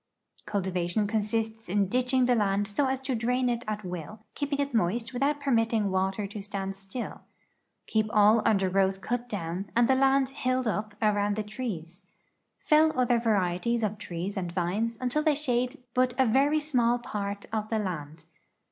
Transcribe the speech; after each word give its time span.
Cultivation 0.47 1.05
consists 1.05 1.69
in 1.69 1.87
ditching 1.87 2.25
the 2.25 2.33
land 2.33 2.67
so 2.67 2.87
as 2.87 2.99
to 3.01 3.13
drain 3.13 3.47
it 3.49 3.63
at 3.67 3.83
will, 3.85 4.21
keeping 4.33 4.57
it 4.57 4.73
moist 4.73 5.13
without 5.13 5.39
permitting 5.39 5.91
water 5.91 6.25
to 6.25 6.41
stand. 6.41 6.75
Keep 7.85 8.07
all 8.09 8.41
undergrowth 8.43 8.99
cut 8.99 9.29
down 9.29 9.69
and 9.75 9.87
the 9.87 9.93
land 9.93 10.29
"'hilled 10.29 10.67
up" 10.67 10.95
around 11.03 11.35
the 11.35 11.43
trees. 11.43 12.01
Fell 12.57 12.91
other 12.99 13.19
varieties 13.19 13.83
of 13.83 13.99
trees 13.99 14.35
and 14.37 14.51
vines 14.51 14.97
until 14.99 15.21
they 15.21 15.35
shade 15.35 15.77
but 15.93 16.15
a 16.17 16.25
very 16.25 16.59
small 16.59 16.97
part 16.97 17.45
of 17.53 17.69
the 17.69 17.77
land. 17.77 18.25